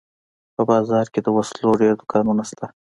[0.55, 2.65] په بازار کښې د وسلو ډېر دوکانونه سته.